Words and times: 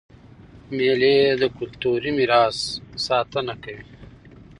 مېلې 0.75 1.17
د 1.41 1.43
کلتوري 1.57 2.11
میراث 2.17 2.57
ساتنه 3.05 3.53
کوي. 3.63 3.85